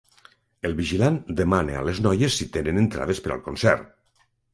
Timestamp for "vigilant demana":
0.77-1.75